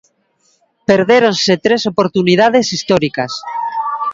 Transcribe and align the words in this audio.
Perdéronse 0.89 1.53
tres 1.65 1.81
oportunidades 1.91 2.65
históricas. 2.75 3.31